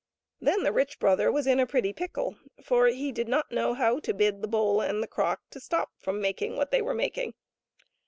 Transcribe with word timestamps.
Then 0.39 0.63
the 0.63 0.71
rich 0.71 0.97
brother 0.97 1.31
was 1.31 1.45
in 1.45 1.59
a 1.59 1.67
pretty 1.67 1.93
pickle, 1.93 2.35
for 2.63 2.87
he 2.87 3.11
did 3.11 3.27
not 3.27 3.51
know 3.51 3.75
how 3.75 3.99
to 3.99 4.15
bid 4.15 4.41
the 4.41 4.47
bowl 4.47 4.81
and 4.81 5.03
the 5.03 5.07
crock 5.07 5.41
to 5.51 5.59
stop 5.59 5.91
from 5.99 6.19
making 6.19 6.55
what 6.55 6.71
they 6.71 6.81
were 6.81 6.95
making. 6.95 7.35